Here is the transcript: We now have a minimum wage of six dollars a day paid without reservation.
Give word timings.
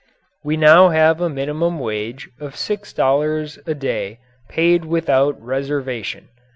We 0.43 0.57
now 0.57 0.89
have 0.89 1.21
a 1.21 1.29
minimum 1.29 1.77
wage 1.77 2.27
of 2.39 2.55
six 2.55 2.91
dollars 2.91 3.59
a 3.67 3.75
day 3.75 4.17
paid 4.49 4.83
without 4.85 5.39
reservation. 5.39 6.29